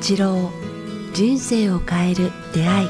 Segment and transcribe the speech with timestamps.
[0.00, 0.50] 八郎
[1.12, 2.88] 人生を変える出会い。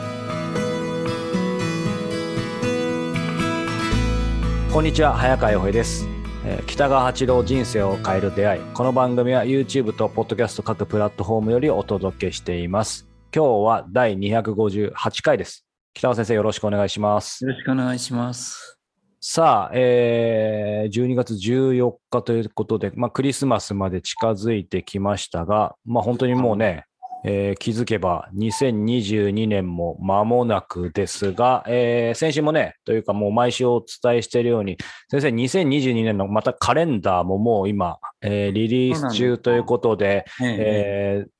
[4.73, 6.07] こんにちは早川洋平です、
[6.46, 8.62] えー北川八郎人生を変える出会い。
[8.75, 13.09] この番組は YouTube と Podcast 各プラットフォームよりお届けしています。
[13.34, 14.92] 今日は第258
[15.24, 15.66] 回です。
[15.95, 17.45] 北川先生よろしくお願いします。
[17.45, 18.79] よろしくお願いします。
[19.20, 26.84] さあ、えー12月14日ということで、まあ、クリスマスまで近づいてきましたが、まあ、本当にもうね、
[27.24, 34.79] えー気づけば2022年も間もなくですが、えー先週もね、というかもう毎週お伝えしているように、
[35.10, 41.40] 先生、2022年のまたカレンダーももう今、えーリリース中ということで、ええー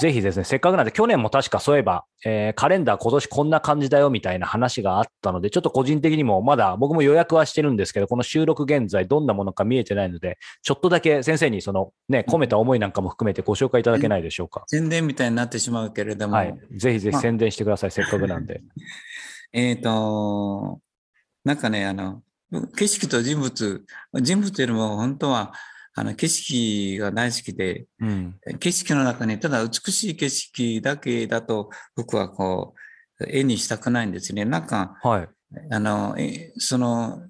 [0.00, 14.64] ぜひですね、せっかくなんで、去年も確かそういえば、えーカレンダー今年こんな感じだよみたいな話があったので、ちょっと個人的にもまだ僕も予約はしてるんですけど、この収録現在どんなものか見えてないので、ちょっとだけ先生にそのね、込めた思いなんかも含めてご紹介いただけないでしょうか。
[14.66, 16.58] 宣伝みたいになってしまうけれども、はい。
[16.72, 18.62] ぜひぜひ宣伝してください、せっかくなんで。
[19.52, 20.80] えっ、と、
[21.44, 22.22] なんかね、あの、
[22.76, 25.52] 景色と人物、人物よりも本当は、
[25.94, 28.34] あの、景色が大好きで、うん。
[28.58, 32.74] 景色の中に、ただ美しい景色だけだと、僕はこ
[33.20, 34.44] う、絵にしたくないんですね。
[34.44, 35.28] なんか、はい。
[35.70, 37.22] あの、えその、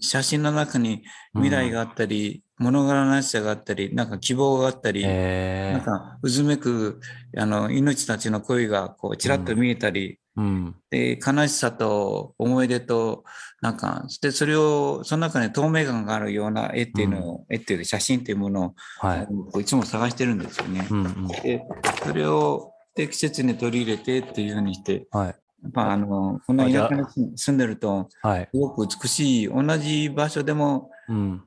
[0.00, 7.00] 写真の中に未来があったり、物悲しさがあったり、なんか希望があったり、えなんか、うずめく、
[7.36, 10.74] あの、命たちの声が、こう、ちらっと見えたり、ー、うん。
[10.90, 13.24] で、悲しさと思い出と、
[13.60, 19.60] なんか、で、それを、その中に透明感があるような絵っていうのを、絵っていうか写真っていうものを、はい。
[19.60, 20.94] いつも探してるんですよねう。
[20.94, 21.28] んうん。
[21.28, 21.62] で、
[22.02, 25.26] それを適切に取り入れてっていうふうにして、はい。
[25.28, 25.34] や
[25.68, 28.48] っぱあの、このあじゃあ田舎に住んでると、はい。
[28.52, 31.42] すごく美しい、同じ場所でも、うん。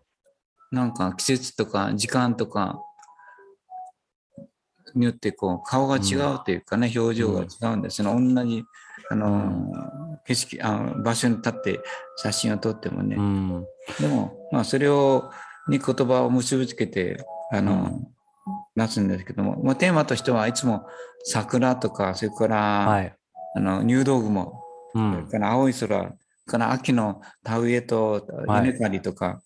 [0.71, 2.81] なんか季節とか時間とか
[4.95, 8.09] によってこう顔が違うというかね、表情が違うんですね。
[8.11, 8.63] 同じ
[9.09, 11.79] あの、景色あ場所に立って
[12.17, 13.15] 写真を撮ってもね。
[13.17, 13.65] うん。
[13.99, 15.31] でも、まあ、それを
[15.67, 17.17] に言葉を結びつけて
[17.51, 18.01] あの、
[18.75, 20.85] 出すんですけども、まあ、テーマとしてはいつも
[21.23, 22.57] 桜とかそれから、
[22.87, 23.15] はい。
[23.57, 24.61] あの入道雲
[24.93, 25.11] うん。
[25.13, 26.13] それから青い空、
[26.45, 29.41] から秋の田植えとはい稲刈りとか、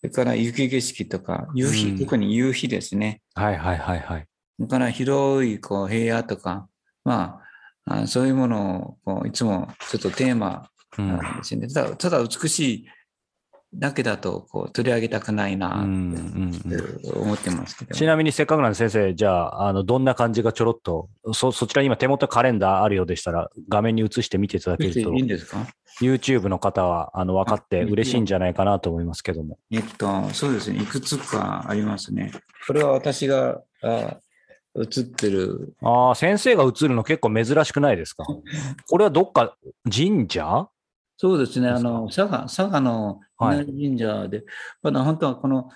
[0.00, 3.20] それから雪景色とか、夕日、うん特に夕日ですね。
[3.34, 4.26] はいはいはいはい。
[4.56, 6.68] それから広いこう平野とか、
[7.04, 7.40] ま
[7.86, 10.68] あ、あそういうものをこういつもちょっとテーマ
[10.98, 11.08] うん。
[11.08, 11.68] なんですね。
[11.68, 12.86] ただただ美しい
[13.74, 17.94] だけだとこう取り上げたくないなうんうんってうん思ってますけど。
[17.94, 25.66] ちなみにせっかくなんで先生、じゃあ、あの、どんな感じがちょろっと、そ、そちらに今手元カレンダーあるようでしたら、画面に映して見ていただけるとい、いんですか
[26.02, 29.58] ？YouTube の方は、あの、分かって嬉しいんじゃないかなと思いますけども。
[29.70, 30.82] えっと、そうですね。
[30.82, 32.30] いくつかありますね。
[32.66, 34.18] これは私があ
[34.74, 35.74] 写ってる。
[35.82, 38.24] ああ、先生が映るの結構珍しくないですか？
[38.88, 39.56] これはどっか、
[39.90, 40.68] 神社？
[41.18, 44.44] そうですね、あの佐賀佐賀の稲荷神社で、
[44.82, 45.68] まだ本当はこの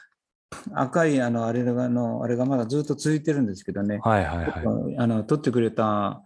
[0.72, 4.44] 赤いあのあれがのあれがまだずっと続いてるんですけどね、はいはいは
[4.90, 4.98] い。
[4.98, 6.22] あの撮ってくれた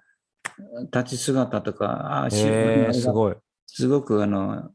[0.93, 2.47] 立ち姿とか、あす
[3.13, 3.35] ごい。
[3.67, 4.71] すごくあの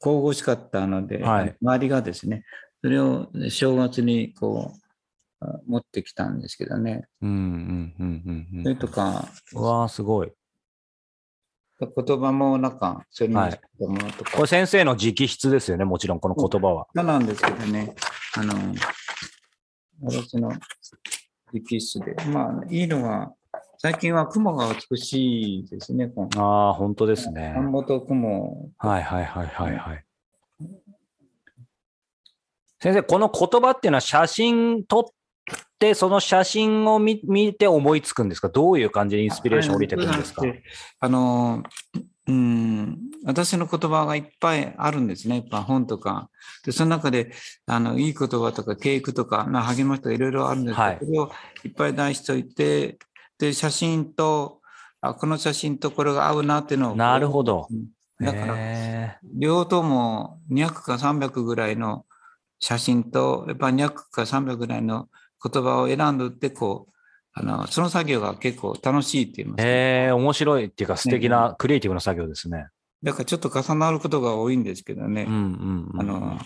[0.00, 1.54] 神々しかったので、はい。
[1.62, 2.44] 周りがですね、
[2.82, 4.87] それを正月にこうあ
[5.66, 9.60] 持ってきたんですけどね、うんうんうんうんそれとか、うん。
[9.60, 10.32] うわあ、すごい。
[11.80, 16.86] 言葉もなんか、それにはいしたものとか、これ先生の直筆ですよね、もちろん、この言葉は。
[16.94, 17.94] そうなんですけどね、
[18.36, 18.54] あの、
[20.02, 20.58] 私の直
[21.78, 22.24] 筆で。
[22.30, 23.32] まあ、いいのは、
[23.78, 26.08] 最近は雲が美しいですね。
[26.08, 27.60] このああ、本当ですね田。
[27.60, 28.70] んぼと雲。
[28.78, 30.04] はいはいはいはいはい。
[32.80, 35.04] 先生、この言葉っていうのは写真撮っ
[35.78, 38.48] て、その写真を見見て思いつくんですか？
[38.48, 40.42] どういう感じでインスピレーション降りてくるんですか？
[41.00, 41.62] あの、
[42.26, 45.36] うん、私の言葉がいっぱいあるんですね。
[45.36, 46.28] やっぱ本とか。
[46.64, 47.32] で、その中で、
[47.66, 51.30] あの、いい言葉とか、教育とか、な励ましとかいろいろあるんですけど、はいそれを
[51.64, 52.98] いっぱい出しておいて、
[53.38, 54.60] で、写真と、
[55.00, 56.96] あこの写真とこれが合うなっていうのを。
[56.96, 57.86] なるほどうん。
[58.20, 62.04] だから、へ両方も200か300ぐらいの
[62.58, 65.08] 写真と、やっぱ200か300ぐらいの
[65.42, 66.92] 言葉を選んでって、こう、
[67.32, 72.68] あの、その作業が結構楽しいって言いますか、ーへー面白いっていうか素敵なクリエイティブな作業ですね。
[73.02, 75.22] だからちょっと重なることが多いんですけどね。
[75.28, 76.00] うんうんうん。
[76.00, 76.38] あの、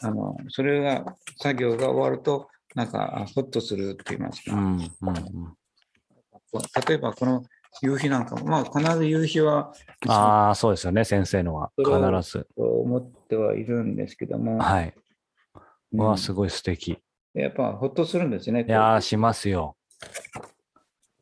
[0.00, 1.04] あの、それが、
[1.38, 4.54] 作業が終わると、なんか、あほっとするって言いますか。
[4.54, 4.86] うんうんうん。
[6.88, 7.42] 例えば、この
[7.82, 9.72] 夕日なんかも、まあ、必ず夕日は、
[10.06, 11.72] ああ、そうですよね、先生のは。
[11.76, 11.90] 必
[12.22, 12.46] ず。
[12.56, 14.94] と思ってはいるんですけども、はい。
[14.96, 15.06] うん
[15.92, 16.98] うわ、すごい素敵。
[17.42, 18.64] やっぱほっとするんですね。
[18.66, 19.76] いやー、しますよ。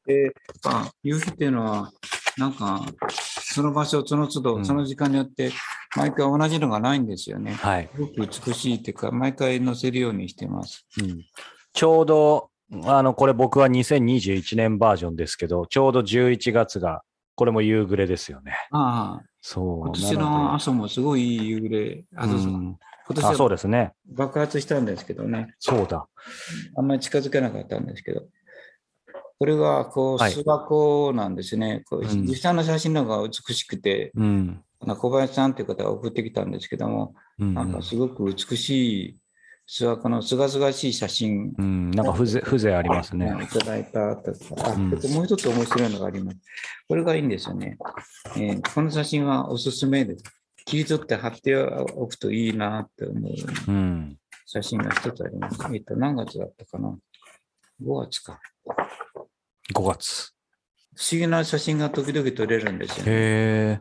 [0.07, 0.33] で、
[0.65, 1.91] まあ、夕日っていうのは、
[2.37, 5.51] なんか、その場所、その都度、うんその時間によって、
[5.97, 7.53] 毎回同じのがないんですよね。
[7.55, 7.89] はい。
[7.95, 10.87] すごく美しいっていうか、毎回載せるようにしてます。
[11.01, 11.25] うん
[11.77, 12.51] ちょうど、
[12.85, 17.03] あの、これ僕は2021年バージョンですけど、ちょうど11月が、
[17.35, 18.53] これも夕暮れですよね。
[18.71, 19.81] ああ、そう。
[19.81, 23.93] 今年なの朝もすごいいい夕暮れ、あそうそうのでうんあ、今年はそうですね。
[24.15, 26.07] 爆発したんですけどね、そうだ。
[26.77, 28.23] あんまり近づけなかったんですけど、
[29.39, 31.83] これはこう、はい巣箱なんですね。
[31.89, 34.63] こううん実際の写真の方が美しくて、うん。
[34.87, 39.21] 小林さんという方が送ってきたんですけども、うんなんかすごく美しい
[39.69, 43.35] 諏訪湖のすがすがしい写真うん、なんか風情、風情ありますね。
[43.43, 44.39] いただいたとか、
[44.71, 46.39] あうんもう一つ面白いのがあります。
[46.89, 47.79] これがいいんですよね。
[48.37, 50.25] えーこの写真はおすすめです。
[50.65, 53.33] 切り取って貼っておくといいなって思う
[53.69, 54.17] うん。
[54.47, 55.59] 写真が一つあります。
[55.73, 56.97] えっと、何月だったかな
[57.83, 58.41] ?5 月か。
[59.75, 60.33] 5月。
[60.97, 63.13] 不思議な写真が時々撮れるんですよね。
[63.13, 63.15] へ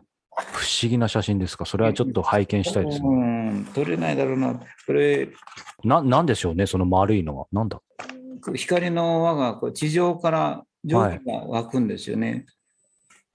[0.52, 1.64] 不思議な写真ですか？
[1.64, 3.08] それはちょっと拝見したいですね。
[3.08, 3.12] う
[3.54, 4.60] ん、撮れないだろうな。
[4.86, 5.28] これ、
[5.84, 7.46] な、なんでしょうね、その丸いのは。
[7.52, 7.80] なんだ？
[8.54, 12.46] 光の輪がこう地上から蒸気が湧くんですよね。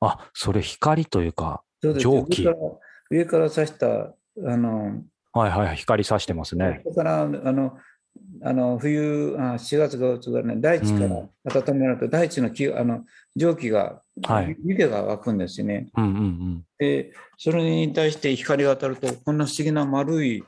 [0.02, 2.46] あ、それ光というか、蒸気
[3.10, 3.88] 上から上から刺した、
[4.52, 5.04] あの、
[5.34, 6.82] はいはい、光さしてますね。
[6.84, 7.78] そこからあの
[8.42, 15.88] あの冬あ、4月、5月ぐらいね、大地からうん温めると、大地の気あの蒸気が、はい湯気が湧くんですよね。
[15.96, 16.66] うんうんうん。
[16.78, 20.44] で、それに対して光が当たると、こんな不思議な丸い、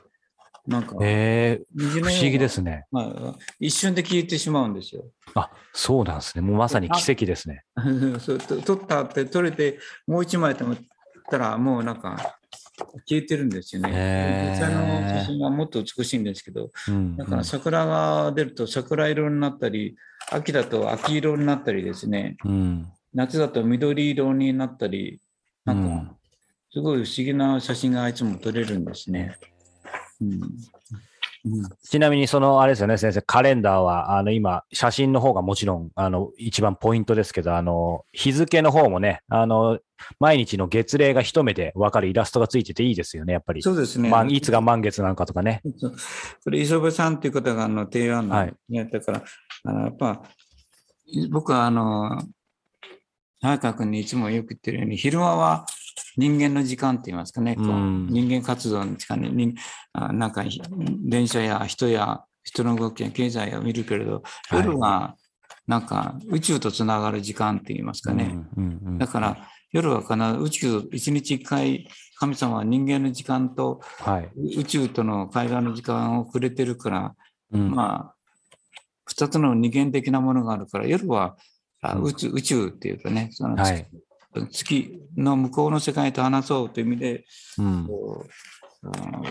[0.66, 2.86] なんか、ええ虹のような不思議ですね。
[2.90, 5.04] まあ、一瞬で消えてしまうんですよ。
[5.34, 6.42] あ、そうなんですね。
[6.42, 7.64] もうまさに奇跡ですね。
[8.20, 10.78] そうと撮ったって撮れて、もう一枚と思っ
[11.30, 12.38] たら、もうなんか、
[13.06, 14.50] 消えてるんですよね。
[14.52, 19.96] 実際の写真はもっと美しいんですけど、うん、だから桜が出ると桜色になったり、
[20.30, 22.86] 秋だと秋色になったりですね、うん。
[23.14, 25.20] 夏だと緑色になったり、
[25.64, 26.14] なうんか、
[26.72, 29.36] すごい不思議な写真がいつも撮れるんですね。
[30.20, 30.40] うん
[31.44, 39.80] うんちなみに、その、あれですよね、先生、カレンダーは、あの、今、写真の方がもちろん、あの、一番ポイントですけど、あの、日付の方もね、あの、
[40.20, 43.62] 毎日の月齢が一目で分かるイラストがついてていいですよね、やっぱり。
[43.62, 44.08] そうですね。
[44.08, 45.62] まあ、いつが満月なのかとかね。
[46.44, 48.54] これ、磯部さんという方があの提案はい。
[48.70, 49.24] だから、
[49.64, 50.22] あのやっぱ、
[51.30, 52.22] 僕はあの、
[53.40, 55.66] 早川君にいつもよく言ってるように、昼間は
[56.16, 59.54] 人間の時間って言いますかね、こううん人間活動の時間に
[59.94, 60.44] なんか
[61.04, 65.16] 電車や人や人の動きや経済を見るけれど、はい夜は
[65.66, 68.34] なんか宇宙とつながる時間って言いますかね。
[68.98, 74.30] だから、夜は必ず宇宙、一日一回、神様は人間の時間とはい。
[74.58, 77.14] 宇宙との会話の時間をくれてるから、
[77.52, 78.14] うんまあ、
[79.06, 81.36] 二つの二元的なものがあるから、夜は
[81.80, 83.88] あうん宇宙宇宙っていうかね、その月,、はい。
[84.50, 87.24] 月の向こうの世界と話そうという意味で、
[87.58, 87.88] うん。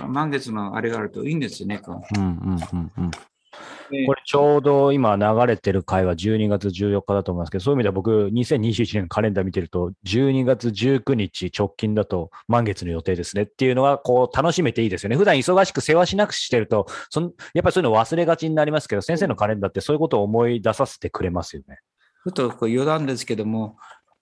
[0.08, 1.80] 満月のあれがあるといいんですよね。
[1.80, 3.12] こううんうんうんうん
[3.92, 15.18] でこれちょうど今流れてる回は12月14日だと思いますけど、そういう意味では僕、2021年のカレンダー見てると、12月19日直近だと満月の予定ですねっていうのが、こう、楽しめていいですよね。
[15.18, 21.80] 普段忙しく世話しなくしてると、そのやっぱりそういうの忘れがちになりますけど、先生のカレンダーってそういうことを思い出させてくれますよね。
[22.24, 23.78] ちょっとこう余談ですけども、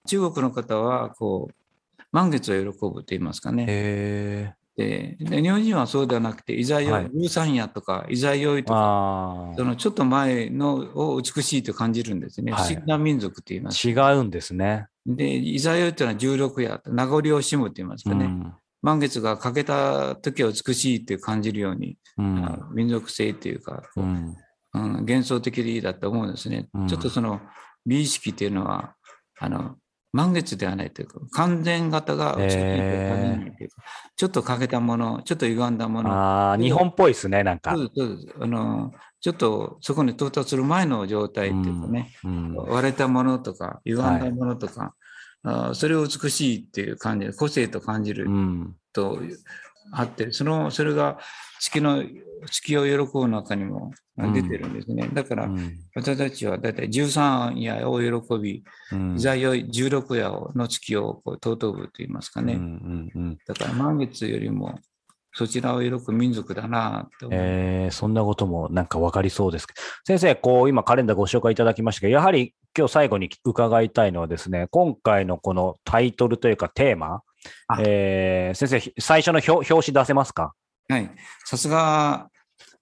[0.06, 3.66] 中国の方はこう満月を喜ぶと言いますかね。
[3.68, 12.52] へでで日本人はそうではなくて、いざよはいい、十三夜とか、いざよいとか、あそのちょっと前のを美しいと感じるんですね。
[12.52, 13.86] はい不思議な民族と言います。
[13.86, 14.86] あ、違うんですね。
[15.06, 18.24] で、いざよいというのは十六夜、名残惜しむと言いますかね。
[18.24, 18.52] うん
[18.82, 24.36] 満月が欠けた時は美しいって感じるように、うん民族性というか、ううん
[24.72, 26.68] 幻想的だと思うんですね。
[26.72, 27.42] うんちょっとその
[27.84, 28.94] 美意識っていうのは、
[29.38, 29.76] あの、
[30.12, 33.76] 満月ではないというか、完全型が美しいというか
[34.16, 37.72] ちょっと欠けたもの、ちょっと歪んだもの、ああ、日本っぽいですね、なんか。
[37.72, 44.94] あのちょっとそこに到達する前の状態っていうかね、うん割れたものとか、歪んだものとか、
[45.42, 48.76] あーそれを美しいっていう感じで、個性と感じるうん。
[48.92, 49.18] と
[49.92, 51.18] あって、そのそれが
[51.60, 52.02] 月の
[52.46, 55.08] 月を喜ぶ中にも出てるんですね。
[55.12, 62.54] だから、うん私たちはだいたい13夜を喜び、うんいざよい16夜の月をこう尊ぶと言いますかね。
[62.54, 64.78] うんうんうんだから満月よりも
[65.32, 67.28] そちらを喜ぶ民族だなと。
[67.30, 69.80] えーそんなこともなんか分かりそうですけど。
[70.04, 77.22] 先生、こう今カレンダーご紹介いただきましたけど、やはり今日最後に伺いたいのはですね、今回のこのタイトルというかテーマ、あ
[77.80, 80.52] えー先生、最初の表表紙出せますか？
[80.88, 81.10] はい。
[81.44, 82.28] さすが、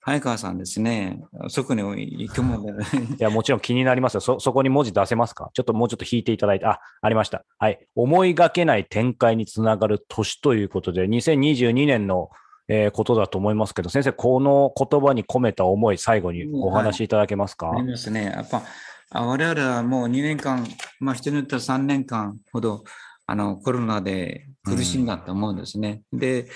[0.00, 1.20] 早川さんですね。
[1.48, 2.72] そこに行くもんね。
[3.20, 4.20] いや、もちろん気になりますよ。
[4.20, 5.50] そ、そこに文字出せますか？
[5.52, 6.66] ちょっともうちょっと引いていただいて。
[6.66, 7.44] あ、ありました。
[7.58, 7.78] はい。
[7.94, 12.30] 思いがけない展開につながる年ということで、2022年の、
[12.68, 18.24] えーことだと思いますけど、先生、この言葉に込めた思い、最後にお話しいただけますか、ありますね。
[18.26, 18.62] やっぱ、
[19.10, 20.66] あ我々はもう2年間、
[21.00, 22.84] まあ人によっては3年間ほど、
[23.30, 26.02] あの、コロナで苦しんだと思うんですね。
[26.14, 26.48] で、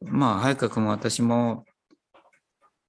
[0.00, 1.64] まあ、早川君も私も、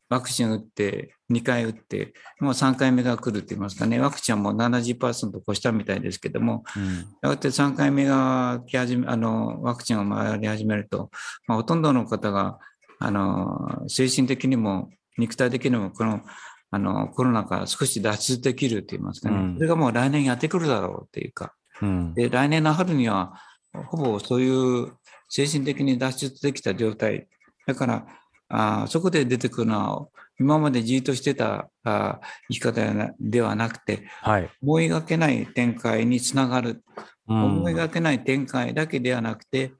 [0.07, 6.97] ワクチン打って、2回打って、もう3回目が来るって言いますかね、ワクチンはもう70%越したみたいですけども、うん。
[7.23, 11.09] やがて3回目が来始め、あの、ワクチンが回り始めると、
[11.47, 12.59] まあ、ほとんどの方が、
[12.99, 16.21] あの、精神的にも肉体的にも、この、
[16.69, 19.55] あの、コロナから少し脱出できるって言いますかね、うん。
[19.55, 23.33] それがもう来年やってくるだろうっていうか、うんで、来年の春には、
[23.87, 24.93] ほぼそういう
[25.29, 27.27] 精神的に脱出できた状態。
[27.65, 28.05] だから、
[28.49, 30.07] あーそこで出てくるのは、
[30.39, 34.49] 今までじーっとしてたあー生き方ではなではなくて、はい。
[34.61, 36.83] 思いがけない展開につながる。
[37.27, 39.71] うん思いがけない展開だけではなくて、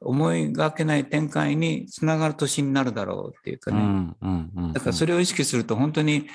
[0.00, 3.78] 思いがけない展開につながる年になるだろうっていうかね。
[3.78, 6.28] うんうんうんだからそれを意識すると本当に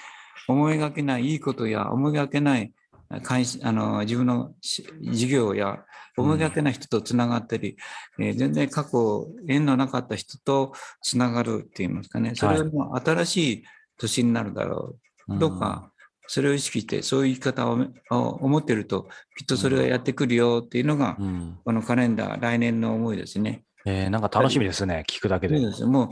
[0.47, 2.73] 思いがけないいいことや思いがけない
[3.19, 5.83] 会社あの自分のし事業や
[6.17, 7.77] 思いがけない人とつながったり、
[8.19, 12.33] えー全然過去縁のなかった人とつながるって言いますかね。
[12.35, 13.63] それよりも新しい
[13.97, 15.37] 年になるだろう。
[15.37, 15.91] どうか、
[16.27, 23.63] それを意識して、そういう生き方をを思ってると、きっとそれがやってくるよっていうのが、うんこのカレンダー、来年の思いですね。
[23.85, 25.57] えーなんか楽しみですね、聞くだけで。
[25.57, 26.09] そうですもう、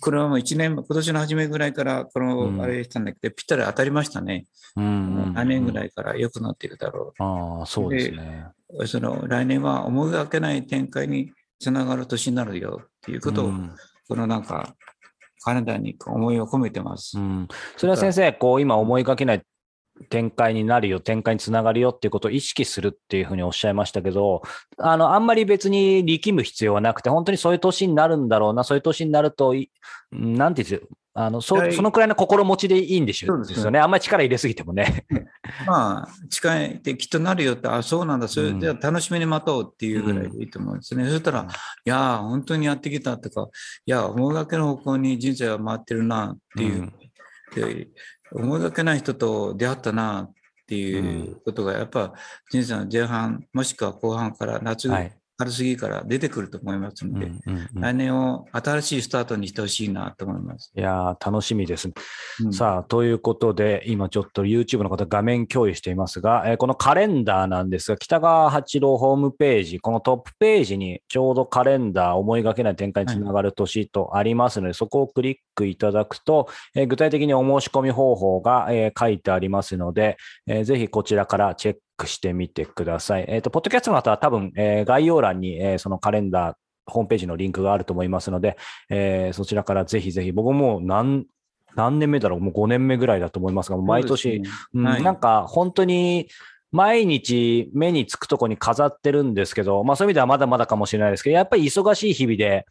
[0.00, 4.46] これはもう1年、今年の初めぐらいから、こうんの、あれしたんだけど、ぴったり当たりましたね。
[4.76, 8.46] うんうんうん来年ぐらいから良くなっていくだろああ、そうですね。
[8.70, 8.86] う。
[8.86, 13.72] その、来年は思いがけない展開につながる年になるよっていうことを、うん
[14.08, 14.74] このなんか、
[15.42, 17.18] カレンダーに思いを込めてます。
[17.18, 19.42] うん、それは先生、こう今思いがけない
[20.10, 24.42] 展開になるよ、展開につながるよっていうことを意識するっていうふうにおっしゃいましたけど、
[24.78, 29.54] あの、あんまり別に力む必要はなくて、本当にそういう年になるんだろうな、そういう年になると
[30.10, 30.88] なんていうんですよ
[31.20, 33.80] あのそはいそのくらいの心持ちでいいんでしょそうですよね。
[33.80, 35.04] あんまり力入れすぎてもね。
[35.66, 41.08] まあ、近いってきっとなるよって、あ、そうなんだ、それうんじゃあ楽しみに待とうっていうぐらいでいいと思うんですね。
[41.08, 41.48] そしたら、
[41.84, 43.48] いやー、本当にやってきたとか、
[43.84, 46.92] いや、思いがけの方向に人生は回ってるなっていう、うん
[47.54, 47.88] で
[48.32, 50.34] 思いがけない人と出会ったなっ
[50.66, 52.12] ていうことが、やっぱ
[52.50, 55.17] 人生の前半、もしくは後半から夏、はい。
[55.38, 60.72] 春過ぎから出てくると思いますので、うんうんうん来年を新しいスタートにしてほしいなと思います。
[60.76, 61.90] いやー楽しみです。
[62.44, 80.16] うんさあ、ということで、今ちょっと YouTube の方画面共有していますが、えーこのカレンダーなんですが、北川八郎ホームページ、このトップページにちょうどカレンダー、思いがけない展開につながる年とありますので、そこをクリックいただくと、えー具体的にお申し込み方法が、えー書いてありますので、
[80.48, 83.26] えーぜひこちらからチェックしてみてください。
[83.28, 86.54] えっ、と、ポッドキャストの方は多分、えー概要欄に、えーそのカレンダー、
[86.86, 88.56] ホームページのリンクがあると思いますので、
[88.88, 91.26] えーそちらからぜひぜひ、僕も何、
[91.74, 96.28] 何年目だろうもう5年目ぐらいだと思いますが、毎年、ねうんはいなんか本当に
[96.70, 102.66] 毎日目につくとこに飾ってるんですけど、まあそういう意味ではまだまだかもしれないですけど、やっぱり忙しい日々で、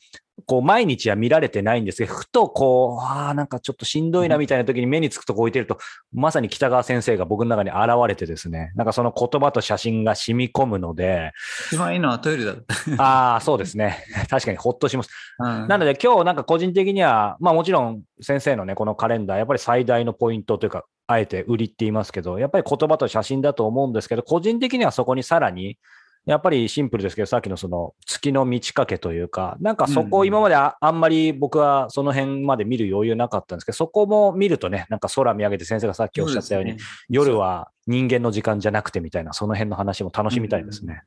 [0.46, 5.80] こう毎日は見られてないんですけど、ふとこう、ああ、なんかちょっとしんどいなみたいな時に目につくとこ置いてると、
[6.14, 11.32] まさに北川先生が僕の中に現れてですね、なんかその言葉と写真が染み込むので、
[11.72, 12.54] 一番いいのはトイレだ。
[13.00, 14.04] ああ、そうですね。
[14.30, 15.10] 確かにほっとします。
[15.40, 25.78] うんなので今日なんか個人的には、まあもちろん先生のね、このカレンダー、やっぱり最大のポイントというか、あえて売りって言いますけど、やっぱり言葉と写真だと思うんですけど、個人的にはそこにさらに、
[26.26, 41.04] やっぱりシンプルですけど、さっきのその月の満ち欠けというか、なんかそこうん今までああんまり僕はその辺まで見る余裕なかったんですけど、そこも見るとね、なんか空見上げて先生がさっきおっしゃったように、そうね夜は人間の時間じゃなくてみたいな、その辺の話も楽しみたいですね。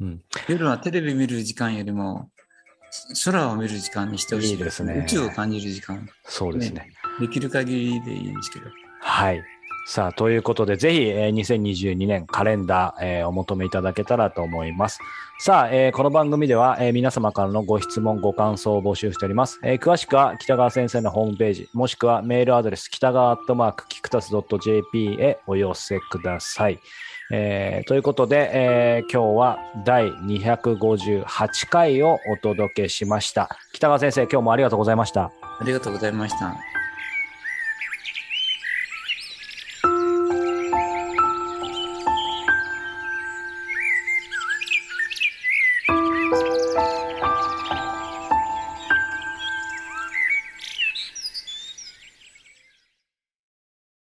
[0.00, 0.22] うん。
[0.48, 2.28] 夜はテレビ見る時間よりも
[3.24, 6.08] 空を見る時間にしてほしいですね宇宙を感じる時間。
[6.24, 6.90] そうですね。
[7.20, 8.66] できる限りでいいんですけど。
[9.12, 9.44] はい。
[9.84, 15.00] さあ、ということで、ぜひ、えー2022年カレンダー、えーお求めいただけたらと思います。
[15.40, 19.60] さあ、えーこの番組では、えー皆様からのご質問、ご感想を募集しております。
[19.62, 26.78] えー詳しくは北川先生のホームページ、もしくはメールアドレス、北川アットマーク、キクタス .jp へお寄せください。
[27.32, 33.50] えーということで、えー今日は第258回をお届けしました。
[33.74, 35.24] 北川先生、今日もありがとうございました。
[35.60, 36.71] ありがとうございました。